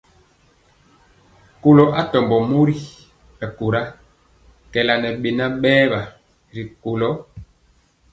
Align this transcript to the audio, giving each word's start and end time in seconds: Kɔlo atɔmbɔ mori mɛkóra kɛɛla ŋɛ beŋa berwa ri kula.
Kɔlo 1.61 1.83
atɔmbɔ 2.01 2.37
mori 2.49 2.75
mɛkóra 3.39 3.81
kɛɛla 4.71 4.93
ŋɛ 5.01 5.09
beŋa 5.21 5.45
berwa 5.61 6.01
ri 6.53 6.63
kula. 6.81 7.09